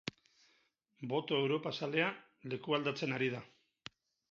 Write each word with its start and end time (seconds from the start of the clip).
Boto 1.11 1.35
europazalea 1.41 2.09
lekualdatzen 2.55 3.17
ari 3.21 3.31
da. 3.37 3.45